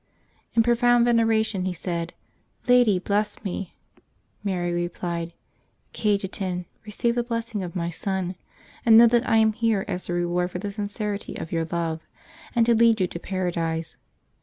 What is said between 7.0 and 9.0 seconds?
the blessing of my Son, and